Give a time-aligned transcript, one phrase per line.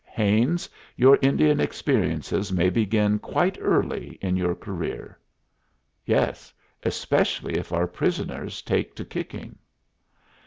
[0.07, 5.19] Haines, your Indian experiences may begin quite early in your career."
[6.07, 9.59] "Yes, especially if our prisoners take to kicking."